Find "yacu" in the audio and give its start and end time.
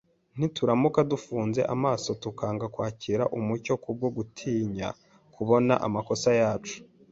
6.41-6.75